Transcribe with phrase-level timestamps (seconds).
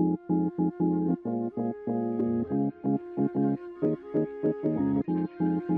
[0.00, 0.18] Thank
[5.40, 5.69] you.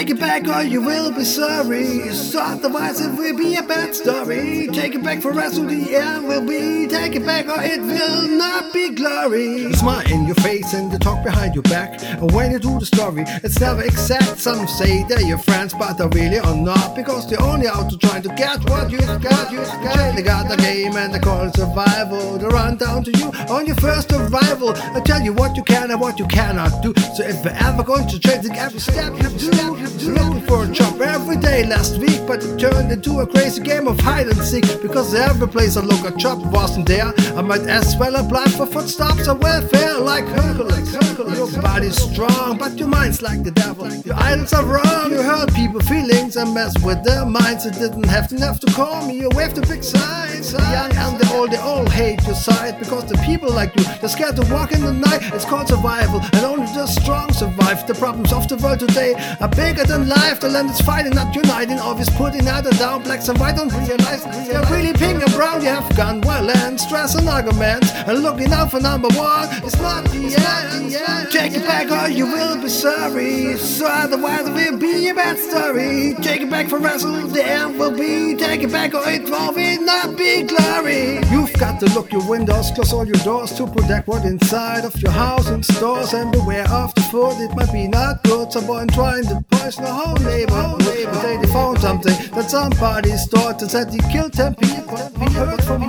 [0.00, 2.08] Take it back or you will be sorry.
[2.14, 4.66] So otherwise it will be a bad story.
[4.72, 6.86] Take it back for us of the end will be.
[6.86, 9.74] Take it back or it will not be glory.
[9.74, 12.02] Smile in your face and the talk behind your back.
[12.02, 14.38] And when you do the story, it's never exact.
[14.38, 16.96] Some say they're your friends, but they really are not.
[16.96, 19.52] Because they're only out to try to get what you got.
[19.52, 20.16] You got.
[20.16, 22.38] They got the game and they call it survival.
[22.38, 24.72] They run down to you on your first arrival.
[24.74, 26.94] I tell you what you can and what you cannot do.
[27.14, 31.00] So if you're ever going to change every step you do, looking for a job
[31.00, 34.64] every day last week, but it turned into a crazy game of hide and seek.
[34.82, 37.12] Because every place I look, a job wasn't there.
[37.36, 40.92] I might as well apply for footstops or welfare like Hercules.
[40.94, 43.88] Your body's strong, but your mind's like the devil.
[44.04, 45.10] Your idols are wrong.
[45.10, 47.66] You hurt people's feelings and mess with their minds.
[47.66, 49.20] It didn't have enough to call me.
[49.20, 50.52] You wave the big signs.
[50.52, 53.84] The young and the old, they all hate your side because the people like you,
[54.00, 55.20] they're scared to walk in the night.
[55.34, 57.86] It's called survival, and only the strong survive.
[57.86, 60.40] The problems of the world today are bigger than life.
[60.40, 61.78] The land is fighting, not uniting.
[61.78, 63.02] Always putting either down.
[63.02, 65.62] Blacks and white don't realize they're really pink and brown.
[65.62, 69.48] You have gone gun violence, stress and arguments, and looking out for number one.
[69.64, 71.30] It's not the end.
[71.30, 73.56] Take it back you will be sorry.
[73.56, 76.14] So otherwise it will be a bad story.
[76.20, 78.36] Take it back for wrestle, the end will be.
[78.36, 81.20] Take it back or it will be not be glory.
[81.30, 84.94] You've got to lock your windows, close all your doors to protect what inside of
[85.00, 86.12] your house and stores.
[86.12, 88.52] And beware of the food, it might be not good.
[88.52, 90.80] Someone trying to poison the whole neighborhood.
[91.22, 94.96] They, found something that somebody stored and said he killed 10 people.
[95.18, 95.88] He heard from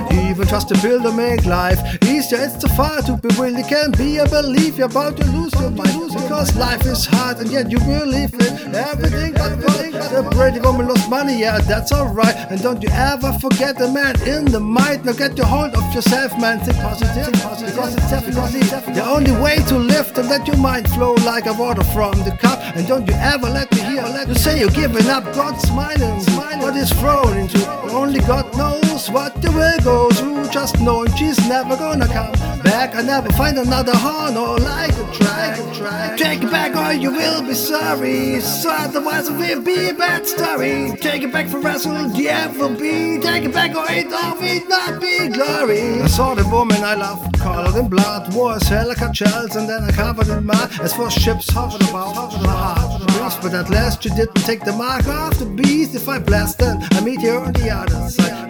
[0.00, 2.38] can't even trust to build or make life easier.
[2.40, 3.56] It's too far to be real.
[3.56, 4.76] You can't be a belief.
[4.76, 6.12] You're about to lose your mind.
[6.12, 9.56] Because life is hard and yet you believe in everything but.
[9.56, 12.34] The pretty woman lost money, yeah, that's alright.
[12.50, 15.04] And don't you ever forget the man in the might.
[15.04, 16.60] Now get your hold of yourself, man.
[16.60, 17.78] Think positive, positive.
[17.78, 18.60] It's definitely
[18.92, 22.36] the only way to lift and let your mind flow like a water from the
[22.40, 22.58] cup.
[22.76, 25.24] And don't you ever let me hear you say you're giving up.
[25.34, 26.20] God's smiling,
[26.60, 27.66] what is thrown into.
[27.90, 30.48] Only God knows what the will go through.
[30.48, 32.94] Just knowing she's never gonna come back.
[32.94, 36.16] I never find another horn or like a track.
[36.16, 38.40] Take it back or you will be sorry.
[38.40, 40.96] So otherwise it will be a bad story.
[40.96, 43.20] Take it back for it will be.
[43.20, 46.00] Take it back or it all will not be glory.
[46.00, 49.56] I saw the woman I loved, colored in blood, wore as hell like a child,
[49.56, 50.80] and then I covered in mud.
[50.80, 53.06] As for ships hovered about, heart.
[53.08, 55.94] Breeze, but at last she didn't take the mark off the beast.
[55.94, 58.45] If I blast, then I meet her on the other side.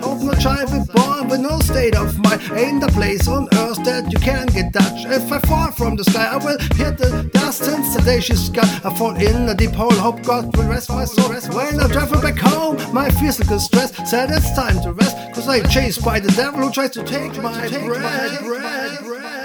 [1.86, 2.40] State of mind.
[2.52, 5.06] Ain't a place on earth that you can get touched.
[5.06, 8.68] If I fall from the sky, I will hit the dust and sedacious sky.
[8.84, 11.28] I fall in a deep hole, hope God will rest my soul.
[11.54, 15.16] When I travel back home, my physical stress said it's time to rest.
[15.34, 19.36] Cause I chased by the devil who tries to take my breath.